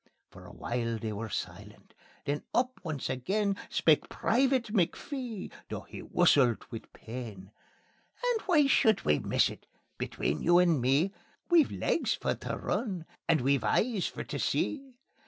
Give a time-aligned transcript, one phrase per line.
[0.31, 1.93] For a while they were silent;
[2.25, 7.51] then up once again Spoke Private McPhee, though he whussilt wi' pain:
[8.25, 9.67] "And why should we miss it?
[9.99, 11.13] Between you and me
[11.51, 14.95] We've legs for tae run, and we've eyes for tae see.